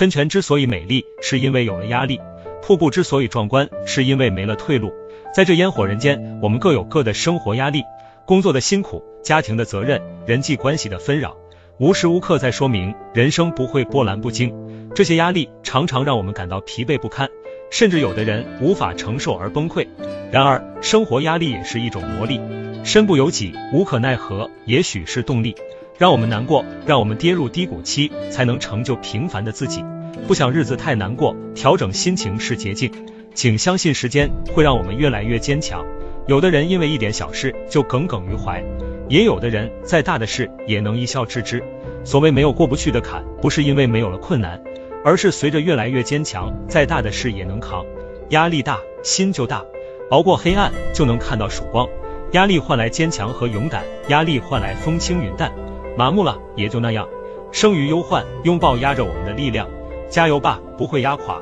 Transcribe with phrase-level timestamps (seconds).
[0.00, 2.16] 喷泉之所以美丽，是因为有了压力；
[2.62, 4.94] 瀑布之所以壮观，是因为没了退路。
[5.34, 7.82] 在这烟火人间，我们各有各的生活压力，
[8.24, 11.36] 工作的辛苦，家庭的责任，人际关系的纷扰，
[11.78, 14.90] 无时无刻在说明人生不会波澜不惊。
[14.94, 17.28] 这些压力常常让我们感到疲惫不堪，
[17.70, 19.86] 甚至有的人无法承受而崩溃。
[20.32, 22.40] 然而，生活压力也是一种磨砺，
[22.84, 25.54] 身不由己，无可奈何，也许是动力。
[25.98, 29.84] 让我们难过，让我们跌入低谷期，才能成就平凡的自己。
[30.26, 32.90] 不想日子太难过，调整心情是捷径。
[33.34, 35.84] 请相信时间会让我们越来越坚强。
[36.26, 38.62] 有的人因为一点小事就耿耿于怀，
[39.08, 41.62] 也有的人再大的事也能一笑置之。
[42.04, 44.60] 所谓没有过不去的坎，不是因为没有了困难，
[45.04, 47.84] 而是随着越来越坚强，再大的事也能扛。
[48.30, 49.64] 压力大，心就大，
[50.10, 51.88] 熬过黑暗就能看到曙光。
[52.32, 55.52] 压力换来坚强和勇敢，压力换来风轻云淡。
[55.96, 57.08] 麻木了也就那样，
[57.52, 59.68] 生于忧患，拥抱压着我们的力量。
[60.10, 61.40] 加油吧，不会压垮。